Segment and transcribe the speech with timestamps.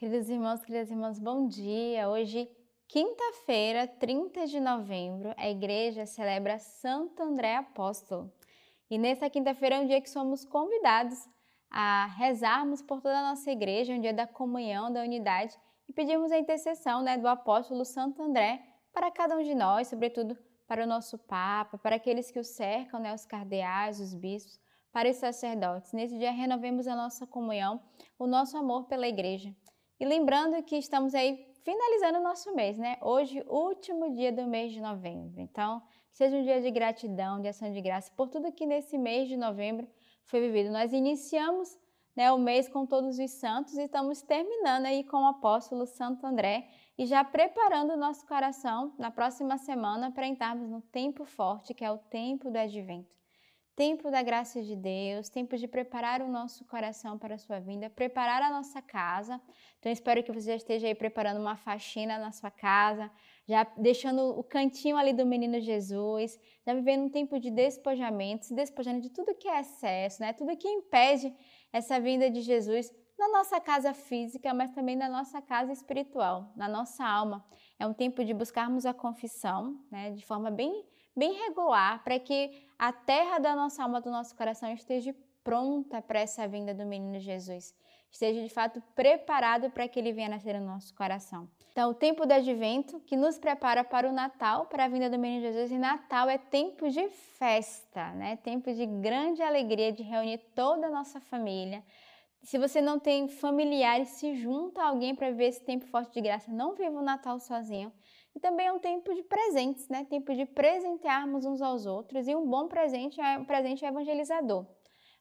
[0.00, 2.08] Queridos irmãos, queridas irmãs, bom dia.
[2.08, 2.50] Hoje,
[2.88, 8.32] quinta-feira, 30 de novembro, a igreja celebra Santo André Apóstolo.
[8.90, 11.28] E nesta quinta-feira é um dia que somos convidados
[11.70, 15.54] a rezarmos por toda a nossa igreja, um dia da comunhão, da unidade,
[15.86, 18.58] e pedirmos a intercessão né, do apóstolo Santo André
[18.94, 20.34] para cada um de nós, sobretudo
[20.66, 24.58] para o nosso Papa, para aqueles que o cercam, né, os cardeais, os bispos,
[24.90, 25.92] para os sacerdotes.
[25.92, 27.82] Nesse dia renovemos a nossa comunhão,
[28.18, 29.54] o nosso amor pela igreja.
[30.00, 32.96] E lembrando que estamos aí finalizando o nosso mês, né?
[33.02, 35.38] Hoje, último dia do mês de novembro.
[35.38, 39.28] Então, seja um dia de gratidão, de ação de graça por tudo que nesse mês
[39.28, 39.86] de novembro
[40.24, 40.72] foi vivido.
[40.72, 41.78] Nós iniciamos
[42.16, 46.26] né, o mês com todos os santos e estamos terminando aí com o apóstolo Santo
[46.26, 51.74] André e já preparando o nosso coração na próxima semana para entrarmos no tempo forte,
[51.74, 53.19] que é o tempo do advento
[53.76, 57.88] tempo da graça de Deus, tempo de preparar o nosso coração para a sua vinda,
[57.88, 59.40] preparar a nossa casa.
[59.78, 63.10] Então, espero que você já esteja aí preparando uma faxina na sua casa,
[63.48, 68.54] já deixando o cantinho ali do menino Jesus, já vivendo um tempo de despojamento, se
[68.54, 70.32] despojando de tudo que é excesso, né?
[70.32, 71.34] tudo que impede
[71.72, 76.66] essa vinda de Jesus na nossa casa física, mas também na nossa casa espiritual, na
[76.66, 77.44] nossa alma.
[77.78, 80.84] É um tempo de buscarmos a confissão, né, de forma bem
[81.16, 86.20] bem regular, para que a terra da nossa alma, do nosso coração esteja pronta para
[86.20, 87.74] essa vinda do menino Jesus.
[88.10, 91.48] Esteja de fato preparado para que ele venha nascer no nosso coração.
[91.70, 95.18] Então, o tempo do advento que nos prepara para o Natal, para a vinda do
[95.18, 98.36] menino Jesus, e Natal é tempo de festa, né?
[98.36, 101.84] Tempo de grande alegria de reunir toda a nossa família.
[102.42, 106.20] Se você não tem familiares, se junta a alguém para ver esse tempo forte de
[106.20, 106.50] graça.
[106.50, 107.92] Não viva o Natal sozinho.
[108.34, 110.06] E também é um tempo de presentes, né?
[110.08, 112.28] Tempo de presentearmos uns aos outros.
[112.28, 114.66] E um bom presente é um presente evangelizador.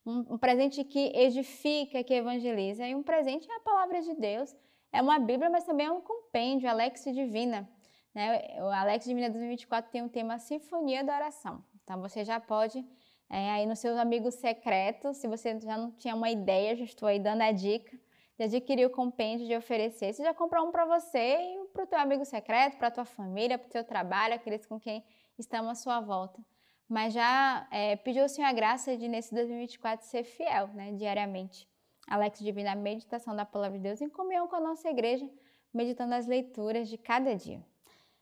[0.05, 2.87] Um, presente que edifica, que evangeliza.
[2.87, 4.55] E um presente é a palavra de Deus.
[4.91, 7.69] É uma Bíblia, mas também é um compêndio, Alex Divina.
[8.13, 8.57] Né?
[8.61, 11.63] O Alex Divina 2024 tem o um tema Sinfonia da Oração.
[11.83, 12.83] Então você já pode,
[13.29, 17.07] é, aí nos seus amigos secretos, se você já não tinha uma ideia, já estou
[17.07, 17.97] aí dando a dica
[18.39, 20.13] de adquirir o compêndio, de oferecer.
[20.13, 23.05] Você já comprou um para você e para o teu amigo secreto, para a tua
[23.05, 25.03] família, para o teu trabalho, aqueles com quem
[25.37, 26.39] estão à sua volta.
[26.87, 31.69] Mas já é, pediu ao Senhor a graça de, nesse 2024, ser fiel, né, diariamente.
[32.07, 35.29] Alex Divina, a meditação da Palavra de Deus em comunhão com a nossa igreja,
[35.73, 37.63] meditando as leituras de cada dia.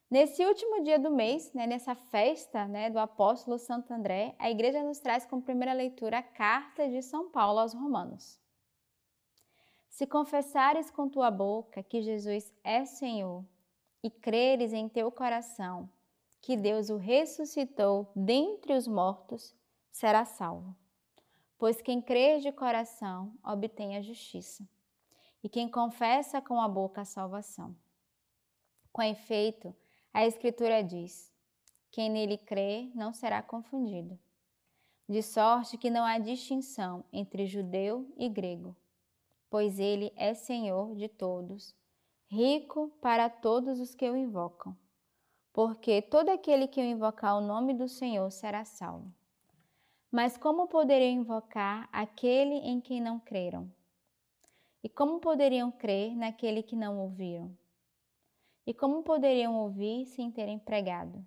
[0.10, 4.84] Nesse último dia do mês, né, nessa festa né, do apóstolo Santo André, a igreja
[4.84, 8.40] nos traz como primeira leitura a carta de São Paulo aos Romanos.
[9.98, 13.44] Se confessares com tua boca que Jesus é Senhor
[14.04, 15.90] e creres em teu coração
[16.40, 19.56] que Deus o ressuscitou dentre os mortos,
[19.92, 20.76] será salvo.
[21.58, 24.70] Pois quem crê de coração obtém a justiça,
[25.44, 27.76] e quem confessa com a boca a salvação.
[28.94, 29.76] Com efeito,
[30.14, 31.34] a Escritura diz:
[31.90, 34.16] quem nele crê não será confundido.
[35.10, 38.76] De sorte que não há distinção entre judeu e grego
[39.50, 41.76] pois ele é Senhor de todos,
[42.28, 44.78] rico para todos os que o invocam.
[45.54, 49.12] Porque todo aquele que o invocar o nome do Senhor será salvo.
[50.12, 53.72] Mas como poderiam invocar aquele em quem não creram?
[54.84, 57.58] E como poderiam crer naquele que não ouviram?
[58.66, 61.26] E como poderiam ouvir sem terem pregado?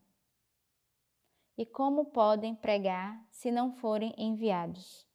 [1.58, 5.06] E como podem pregar se não forem enviados?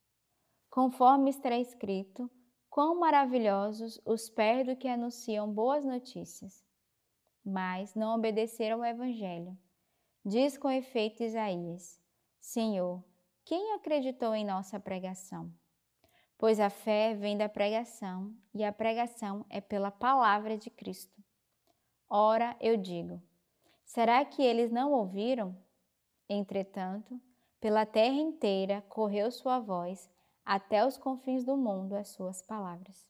[0.70, 2.30] Conforme está escrito,
[2.76, 6.62] Quão maravilhosos os pés do que anunciam boas notícias,
[7.42, 9.58] mas não obedeceram ao Evangelho.
[10.26, 11.98] Diz com efeito Isaías:
[12.38, 13.02] Senhor,
[13.46, 15.50] quem acreditou em nossa pregação?
[16.38, 21.24] Pois a fé vem da pregação, e a pregação é pela palavra de Cristo.
[22.10, 23.24] Ora, eu digo:
[23.86, 25.58] será que eles não ouviram?
[26.28, 27.22] Entretanto,
[27.58, 30.14] pela terra inteira correu sua voz
[30.46, 33.08] até os confins do mundo as suas palavras.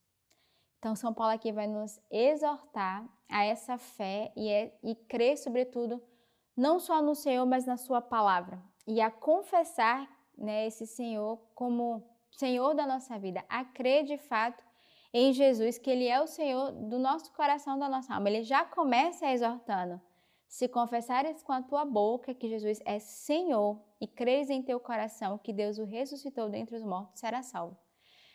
[0.80, 6.02] Então, São Paulo aqui vai nos exortar a essa fé e, é, e crer, sobretudo,
[6.56, 12.08] não só no Senhor, mas na Sua palavra, e a confessar né, esse Senhor como
[12.32, 14.64] Senhor da nossa vida, a crer de fato
[15.14, 18.30] em Jesus, que Ele é o Senhor do nosso coração, da nossa alma.
[18.30, 20.00] Ele já começa exortando
[20.48, 25.38] se confessares com a tua boca que Jesus é Senhor e creres em teu coração
[25.38, 27.78] que Deus o ressuscitou dentre os mortos, será salvo.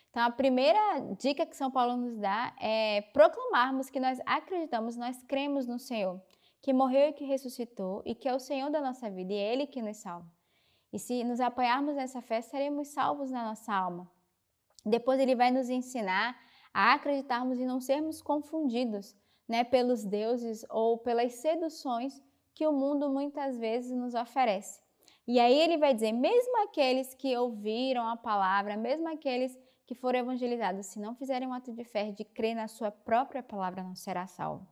[0.09, 5.23] Então, a primeira dica que São Paulo nos dá é proclamarmos que nós acreditamos, nós
[5.23, 6.21] cremos no Senhor,
[6.61, 9.53] que morreu e que ressuscitou e que é o Senhor da nossa vida e é
[9.53, 10.29] Ele que nos salva.
[10.91, 14.11] E se nos apoiarmos nessa fé, seremos salvos na nossa alma.
[14.85, 16.37] Depois ele vai nos ensinar
[16.73, 19.15] a acreditarmos e não sermos confundidos
[19.51, 22.21] né, pelos deuses ou pelas seduções
[22.55, 24.81] que o mundo muitas vezes nos oferece.
[25.27, 30.19] E aí ele vai dizer: mesmo aqueles que ouviram a palavra, mesmo aqueles que foram
[30.19, 33.93] evangelizados, se não fizerem um ato de fé de crer na sua própria palavra, não
[33.93, 34.65] será salvo.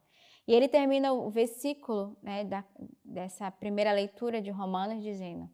[0.48, 2.64] E ele termina o versículo né, da,
[3.04, 5.50] dessa primeira leitura de Romanos dizendo: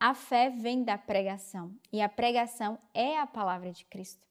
[0.00, 4.26] a fé vem da pregação e a pregação é a palavra de Cristo.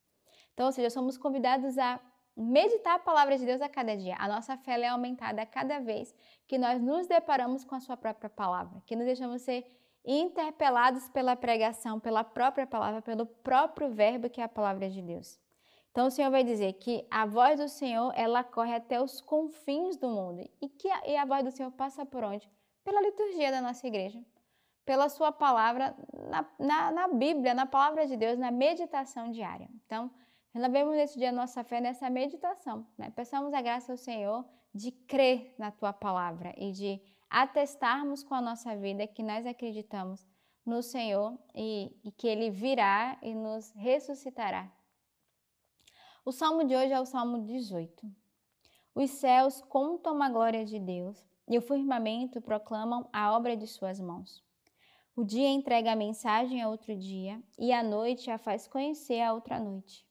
[0.56, 2.02] Então, ou seja, somos convidados a
[2.40, 4.16] meditar a palavra de Deus a cada dia.
[4.18, 6.16] A nossa fé é aumentada a cada vez
[6.48, 9.66] que nós nos deparamos com a sua própria palavra, que nos deixamos ser
[10.06, 15.40] interpelados pela pregação, pela própria palavra, pelo próprio verbo que é a palavra de Deus.
[15.92, 19.98] Então o Senhor vai dizer que a voz do Senhor ela corre até os confins
[19.98, 22.50] do mundo e que a, e a voz do Senhor passa por onde?
[22.84, 24.24] Pela liturgia da nossa igreja
[24.90, 25.96] pela sua palavra
[26.32, 29.70] na, na, na, Bíblia, na palavra de Deus, na meditação diária.
[29.86, 30.10] Então,
[30.54, 32.86] renovemos nesse dia nossa fé nessa meditação.
[32.98, 33.12] Né?
[33.16, 38.42] Peçamos a graça ao Senhor de crer na tua palavra e de atestarmos com a
[38.42, 40.25] nossa vida que nós acreditamos
[40.66, 44.72] no Senhor e, e que Ele virá e nos ressuscitará.
[46.25, 48.06] O salmo de hoje é o salmo 18.
[48.94, 54.00] Os céus contam a glória de Deus e o firmamento proclamam a obra de suas
[54.00, 54.44] mãos.
[55.16, 59.34] O dia entrega a mensagem a outro dia e a noite a faz conhecer a
[59.34, 60.09] outra noite.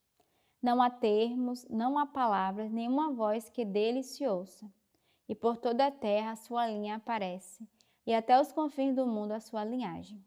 [0.62, 4.70] Não há termos, não há palavras, nenhuma voz que dele se ouça.
[5.28, 7.68] E por toda a terra a sua linha aparece,
[8.06, 10.24] e até os confins do mundo a sua linhagem.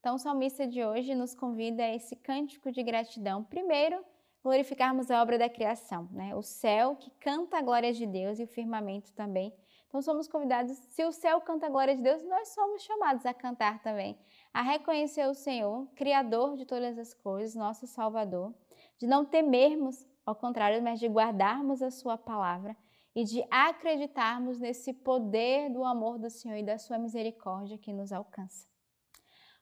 [0.00, 3.42] Então, o salmista de hoje nos convida a esse cântico de gratidão.
[3.42, 4.04] Primeiro,
[4.42, 6.34] glorificarmos a obra da criação, né?
[6.34, 9.54] O céu que canta a glória de Deus e o firmamento também
[9.94, 13.32] então somos convidados, se o céu canta a glória de Deus, nós somos chamados a
[13.32, 14.18] cantar também,
[14.52, 18.52] a reconhecer o Senhor, Criador de todas as coisas, nosso Salvador,
[18.98, 22.76] de não temermos, ao contrário, mas de guardarmos a Sua palavra
[23.14, 28.12] e de acreditarmos nesse poder do amor do Senhor e da Sua misericórdia que nos
[28.12, 28.66] alcança.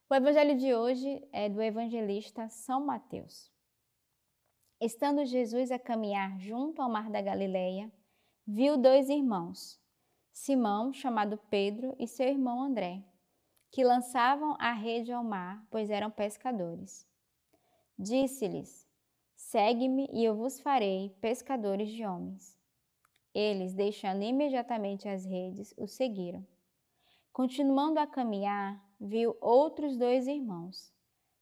[0.09, 3.51] O evangelho de hoje é do evangelista São Mateus.
[4.81, 7.91] Estando Jesus a caminhar junto ao mar da Galileia,
[8.47, 9.81] viu dois irmãos,
[10.33, 13.03] Simão, chamado Pedro, e seu irmão André,
[13.71, 17.07] que lançavam a rede ao mar, pois eram pescadores.
[17.99, 18.87] Disse-lhes:
[19.51, 22.57] Segue-me e eu vos farei pescadores de homens.
[23.35, 26.47] Eles, deixando imediatamente as redes, o seguiram.
[27.33, 30.91] Continuando a caminhar, viu outros dois irmãos,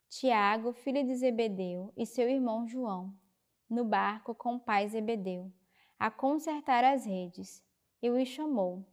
[0.08, 3.14] Tiago, filho de Zebedeu, e seu irmão João,
[3.68, 5.52] no barco com o pai Zebedeu,
[5.96, 7.62] a consertar as redes
[8.02, 8.84] e os chamou.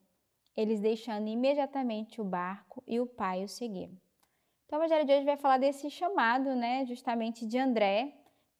[0.56, 3.98] Eles deixando imediatamente o barco e o pai o seguiram.
[4.65, 8.13] Então, o Evangelho de hoje vai falar desse chamado, né, justamente de André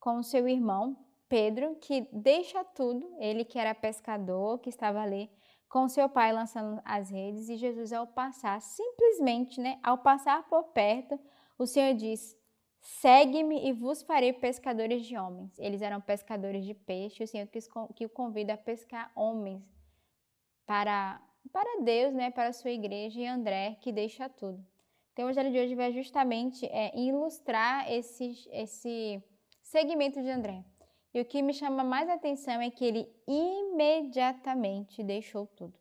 [0.08, 0.96] com seu irmão
[1.28, 5.30] Pedro, que deixa tudo, ele que era pescador, que estava ali
[5.68, 10.64] com seu pai lançando as redes, e Jesus, ao passar, simplesmente, né, ao passar por
[10.72, 11.20] perto,
[11.60, 12.38] o Senhor diz:
[12.80, 15.60] Segue-me e vos farei pescadores de homens.
[15.60, 17.50] Eles eram pescadores de peixe, o Senhor
[17.94, 19.62] que o convida a pescar homens
[20.66, 21.22] para,
[21.52, 24.66] para Deus, né, para a sua igreja, e André, que deixa tudo.
[25.12, 29.22] Então, o Evangelho de hoje vai justamente é, ilustrar esse, esse
[29.68, 30.64] segmento de André.
[31.14, 35.78] E o que me chama mais atenção é que ele imediatamente deixou tudo.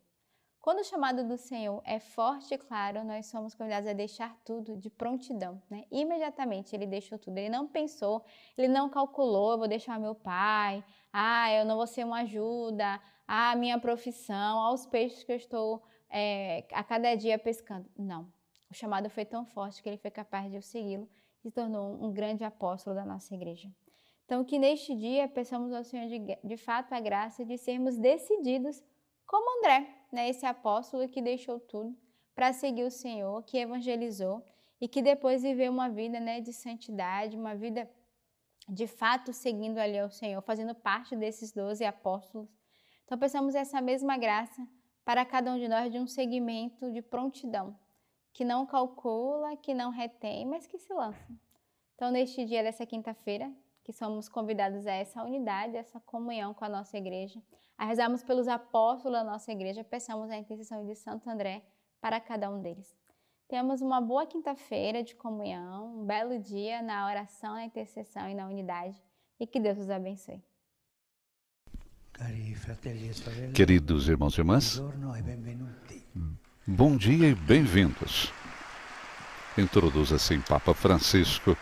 [0.59, 4.75] Quando o chamado do Senhor é forte e claro, nós somos convidados a deixar tudo
[4.75, 5.85] de prontidão, né?
[5.89, 7.37] Imediatamente ele deixou tudo.
[7.37, 8.25] Ele não pensou,
[8.57, 12.99] ele não calculou, eu vou deixar meu pai, ah, eu não vou ser uma ajuda,
[13.25, 17.89] à minha profissão, aos peixes que eu estou é, a cada dia pescando.
[17.97, 18.27] Não.
[18.69, 22.11] O chamado foi tão forte que ele foi capaz de segui-lo e se tornou um
[22.11, 23.69] grande apóstolo da nossa igreja.
[24.25, 28.83] Então, que neste dia peçamos ao Senhor de, de fato a graça de sermos decididos
[29.25, 31.95] como André, né, esse apóstolo que deixou tudo
[32.35, 34.45] para seguir o Senhor, que evangelizou
[34.79, 37.89] e que depois viveu uma vida né, de santidade, uma vida
[38.69, 42.49] de fato seguindo ali ao Senhor, fazendo parte desses doze apóstolos
[43.07, 44.67] então, peçamos essa mesma graça
[45.05, 47.73] para cada um de nós de um segmento de prontidão,
[48.37, 51.27] que não calcula, que não retém, mas que se lança.
[51.95, 53.51] Então, neste dia dessa quinta-feira,
[53.83, 57.41] que somos convidados a essa unidade, a essa comunhão com a nossa igreja,
[57.75, 61.63] a rezarmos pelos apóstolos da nossa igreja, peçamos a intercessão de Santo André
[61.99, 62.95] para cada um deles.
[63.47, 68.45] Tenhamos uma boa quinta-feira de comunhão, um belo dia na oração, na intercessão e na
[68.45, 69.01] unidade,
[69.39, 70.43] e que Deus os abençoe.
[73.55, 74.79] Queridos irmãos e irmãs,
[76.67, 78.33] bom dia e bem-vindos.
[79.57, 81.55] Introduz assim Papa Francisco.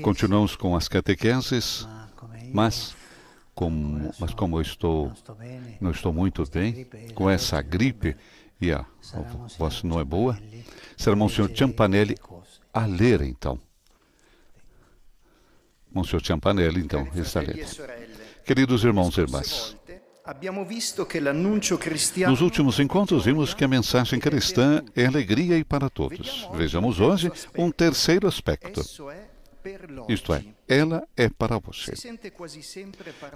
[0.00, 1.88] Continuamos com as catequeses,
[2.54, 2.94] mas
[3.52, 5.12] como, mas como eu estou,
[5.80, 8.16] não estou muito bem com essa gripe
[8.60, 9.20] e a, a
[9.58, 10.38] voz não é boa,
[10.96, 12.14] será Monsenhor Ciampanelli
[12.72, 13.58] a ler então.
[15.92, 17.66] Monsenhor Ciampanelli, então, está lendo.
[18.44, 19.76] Queridos irmãos e irmãs,
[22.28, 26.48] nos últimos encontros vimos que a mensagem cristã é alegria e para todos.
[26.54, 28.80] Vejamos hoje um terceiro aspecto.
[30.08, 31.92] Isto é, ela é para você.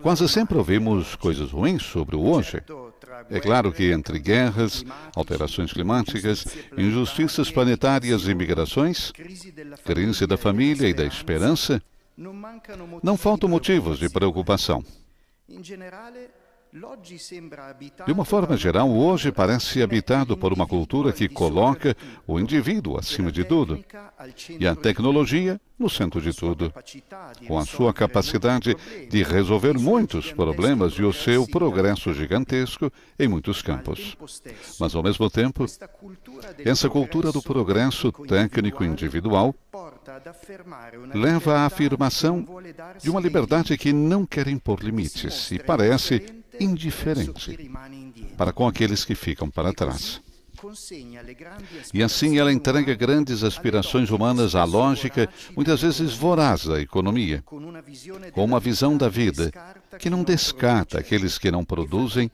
[0.00, 2.62] Quase sempre ouvimos coisas ruins sobre o hoje.
[3.28, 6.44] É claro que entre guerras, alterações climáticas,
[6.76, 9.12] injustiças planetárias e migrações,
[9.84, 11.82] crise da família e da esperança,
[13.02, 14.84] não faltam motivos de preocupação.
[18.06, 21.96] De uma forma geral, hoje parece habitado por uma cultura que coloca
[22.26, 23.84] o indivíduo acima de tudo
[24.58, 26.72] e a tecnologia no centro de tudo,
[27.48, 28.76] com a sua capacidade
[29.08, 34.16] de resolver muitos problemas e o seu progresso gigantesco em muitos campos.
[34.78, 35.64] Mas, ao mesmo tempo,
[36.58, 39.54] essa cultura do progresso técnico individual
[41.14, 42.46] leva à afirmação
[43.00, 45.50] de uma liberdade que não quer impor limites.
[45.50, 47.56] E parece indiferente
[48.36, 50.20] para com aqueles que ficam para trás.
[51.94, 57.42] E assim ela entrega grandes aspirações humanas à lógica, muitas vezes voraz da economia,
[58.32, 59.50] com uma visão da vida
[59.98, 62.30] que não descarta aqueles que não produzem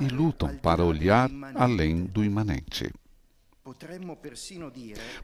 [0.00, 2.92] e lutam para olhar além do imanente.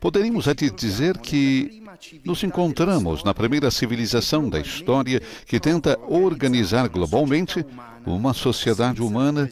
[0.01, 1.83] Poderíamos até dizer que
[2.25, 7.65] nos encontramos na primeira civilização da história que tenta organizar globalmente
[8.07, 9.49] uma sociedade humana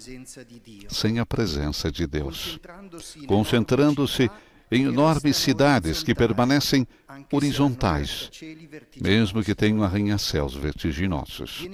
[0.89, 2.61] sem a presença de Deus,
[3.27, 4.31] concentrando-se
[4.71, 6.87] em enormes cidades que permanecem
[7.31, 8.31] horizontais,
[9.01, 11.67] mesmo que tenham arranha-céus vertiginosos.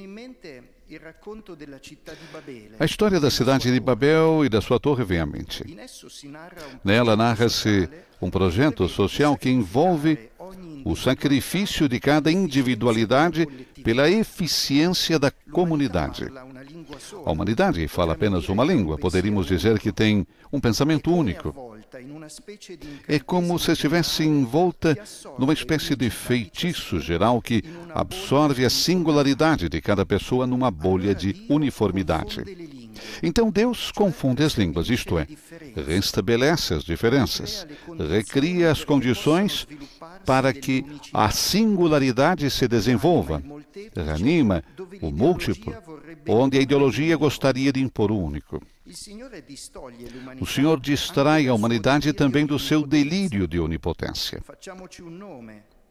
[2.78, 5.62] A história da cidade de Babel e da sua torre vem à mente.
[6.82, 7.88] Nela narra-se
[8.22, 10.30] um projeto social que envolve
[10.84, 13.46] o sacrifício de cada individualidade
[13.84, 16.26] pela eficiência da comunidade.
[17.24, 21.67] A humanidade fala apenas uma língua, poderíamos dizer que tem um pensamento único.
[23.06, 24.96] É como se estivesse envolta
[25.38, 27.62] numa espécie de feitiço geral que
[27.94, 32.42] absorve a singularidade de cada pessoa numa bolha de uniformidade.
[33.22, 35.26] Então Deus confunde as línguas, isto é,
[35.86, 37.66] restabelece as diferenças,
[38.08, 39.66] recria as condições
[40.24, 43.42] para que a singularidade se desenvolva,
[43.94, 44.62] reanima
[45.00, 45.74] o múltiplo,
[46.28, 48.60] onde a ideologia gostaria de impor o único.
[50.40, 54.42] O Senhor distrai a humanidade também do seu delírio de onipotência.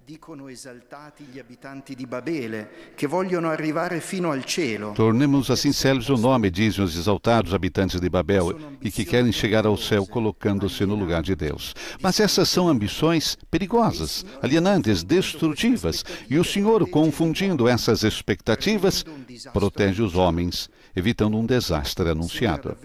[0.08, 4.94] Dicono esaltati gli abitanti di Babele, che vogliono arrivare fino al cielo.
[4.94, 9.66] Tornemos assim célebres o nome, dizem os exaltados habitantes de Babel, e que querem chegar
[9.66, 11.74] ao céu colocando-se no lugar de Deus.
[12.02, 19.04] Mas essas são ambições perigosas, alienantes, destrutivas, e o Senhor, confundindo essas expectativas,
[19.52, 22.78] protege os homens, evitando um desastre anunciado.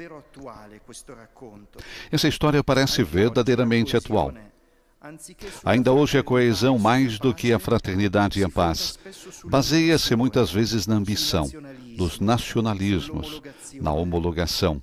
[2.10, 4.34] Essa história parece verdadeiramente atual.
[5.64, 8.98] Ainda hoje a coesão, mais do que a fraternidade e a paz,
[9.44, 11.50] baseia-se muitas vezes na ambição,
[11.96, 13.42] dos nacionalismos,
[13.74, 14.82] na homologação,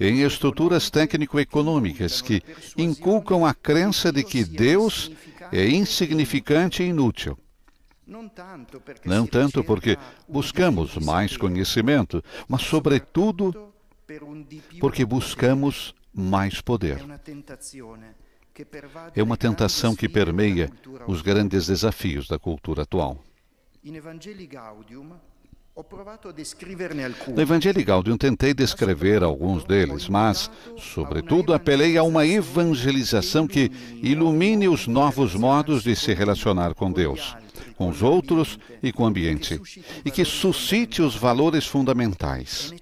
[0.00, 2.42] em estruturas técnico-econômicas que
[2.76, 5.10] inculcam a crença de que Deus
[5.52, 7.38] é insignificante e inútil.
[8.06, 9.98] Não tanto porque
[10.28, 13.72] buscamos mais conhecimento, mas, sobretudo,
[14.80, 17.04] porque buscamos mais poder.
[19.14, 20.70] É uma tentação que permeia
[21.06, 23.22] os grandes desafios da cultura atual.
[27.34, 33.70] No Evangelho Gaudium tentei descrever alguns deles, mas, sobretudo, apelei a uma evangelização que
[34.02, 37.36] ilumine os novos modos de se relacionar com Deus,
[37.76, 39.60] com os outros e com o ambiente,
[40.04, 42.72] e que suscite os valores fundamentais.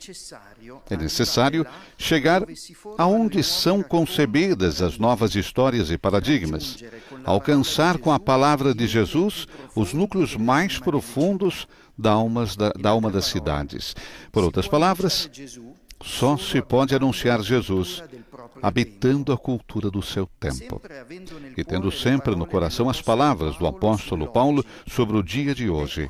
[0.88, 1.66] É necessário
[1.98, 2.42] chegar
[2.96, 6.78] aonde são concebidas as novas histórias e paradigmas,
[7.24, 11.66] alcançar com a palavra de Jesus os núcleos mais profundos
[11.98, 13.94] da alma, da, da alma das cidades.
[14.30, 15.28] Por outras palavras,
[16.02, 18.02] só se pode anunciar Jesus
[18.62, 20.80] habitando a cultura do seu tempo
[21.56, 26.08] e tendo sempre no coração as palavras do apóstolo Paulo sobre o dia de hoje.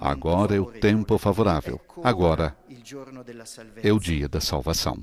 [0.00, 1.80] Agora é o tempo favorável.
[2.02, 2.56] Agora
[3.82, 4.98] é o dia da salvação.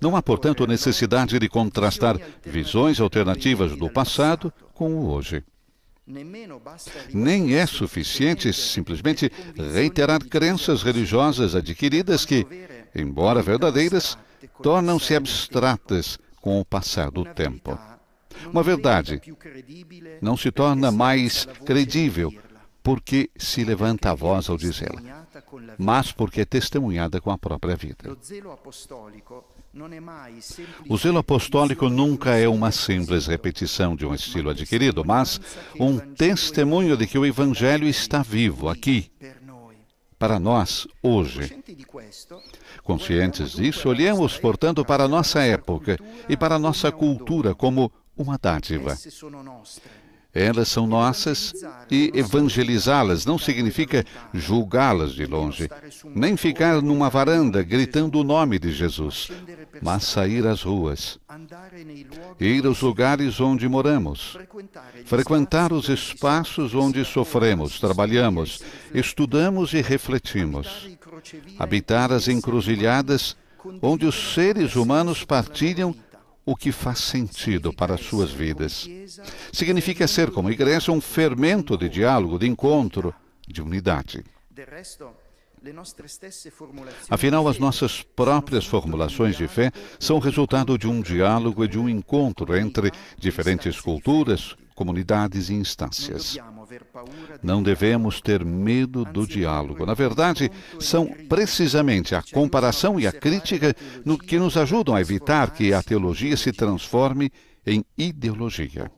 [0.00, 5.42] Não há, portanto, necessidade de contrastar visões alternativas do passado com o hoje.
[7.12, 9.30] Nem é suficiente simplesmente
[9.72, 12.46] reiterar crenças religiosas adquiridas que,
[12.94, 14.18] embora verdadeiras,
[14.62, 17.78] tornam-se abstratas com o passar do tempo.
[18.52, 19.20] Uma verdade
[20.20, 22.32] não se torna mais credível
[22.82, 25.26] porque se levanta a voz ao dizê-la,
[25.78, 28.14] mas porque é testemunhada com a própria vida.
[30.88, 35.40] O zelo apostólico nunca é uma simples repetição de um estilo adquirido, mas
[35.80, 39.10] um testemunho de que o Evangelho está vivo aqui,
[40.18, 41.62] para nós, hoje.
[42.82, 48.96] Conscientes disso, olhemos, portanto, para nossa época e para nossa cultura como uma dádiva.
[50.34, 51.54] Elas são nossas
[51.88, 55.70] e evangelizá-las não significa julgá-las de longe,
[56.12, 59.30] nem ficar numa varanda gritando o nome de Jesus,
[59.80, 61.20] mas sair às ruas,
[62.40, 64.36] ir aos lugares onde moramos,
[65.04, 68.60] frequentar os espaços onde sofremos, trabalhamos,
[68.92, 70.88] estudamos e refletimos,
[71.60, 73.36] habitar as encruzilhadas
[73.80, 75.94] onde os seres humanos partilham
[76.44, 78.88] o que faz sentido para as suas vidas.
[79.52, 83.14] Significa ser, como igreja, um fermento de diálogo, de encontro,
[83.46, 84.24] de unidade.
[87.08, 91.88] Afinal, as nossas próprias formulações de fé são resultado de um diálogo e de um
[91.88, 96.36] encontro entre diferentes culturas, comunidades e instâncias.
[97.42, 99.84] Não devemos ter medo do diálogo.
[99.86, 100.50] Na verdade,
[100.80, 105.82] são precisamente a comparação e a crítica no que nos ajudam a evitar que a
[105.82, 107.30] teologia se transforme
[107.66, 108.90] em ideologia.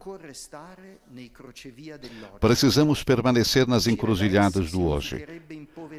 [2.40, 5.24] Precisamos permanecer nas encruzilhadas do hoje.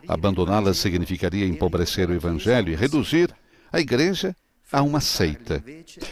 [0.08, 3.34] Abandoná-las significaria empobrecer o Evangelho e reduzir
[3.72, 4.36] a igreja
[4.72, 5.64] a uma seita.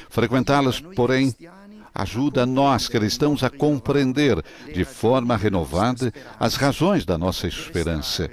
[0.10, 1.36] Frequentá-las, porém,
[1.96, 8.30] ajuda nós cristãos a compreender de forma renovada as razões da nossa esperança,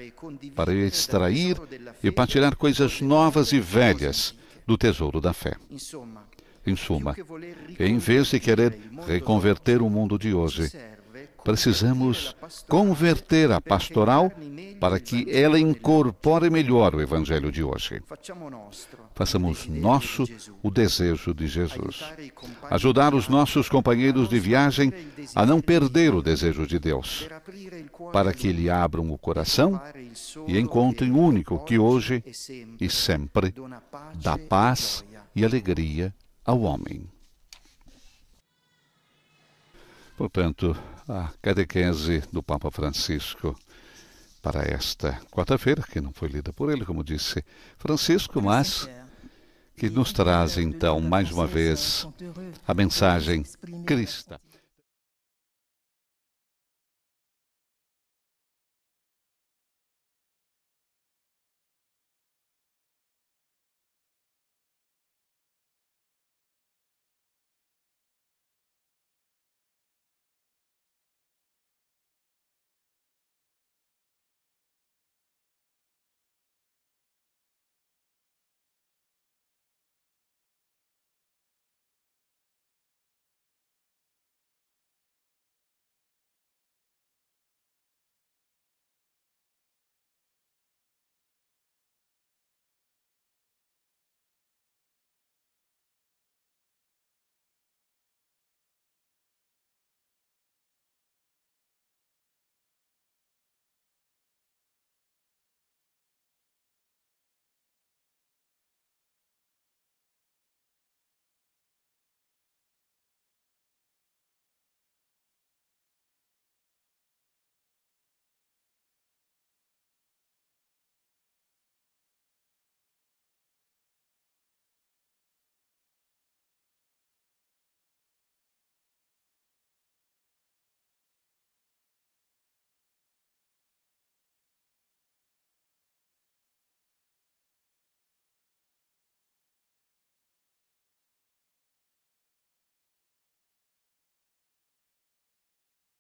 [0.57, 1.57] para extrair
[2.03, 4.35] e partilhar coisas novas e velhas
[4.67, 5.55] do tesouro da fé.
[6.65, 7.17] Em suma,
[7.79, 10.71] em vez de querer reconverter o mundo de hoje,
[11.45, 12.37] precisamos
[12.69, 14.33] converter a pastoral
[14.81, 18.03] para que ela incorpore melhor o Evangelho de hoje.
[19.15, 20.25] Façamos nosso
[20.63, 22.05] o desejo de Jesus.
[22.71, 24.93] Ajudar os nossos companheiros de viagem
[25.35, 27.29] a não perder o desejo de Deus,
[28.13, 29.81] para que lhe abram o coração
[30.47, 32.23] e encontrem o único que hoje
[32.81, 33.55] e sempre
[34.15, 37.07] dá paz e alegria ao homem.
[40.17, 40.77] Portanto,
[41.09, 43.57] a catequese do Papa Francisco
[44.41, 47.45] para esta quarta-feira, que não foi lida por ele, como disse
[47.79, 48.89] Francisco, mas
[49.77, 52.07] que nos traz então mais uma vez
[52.67, 53.45] a mensagem
[53.87, 54.39] cristã.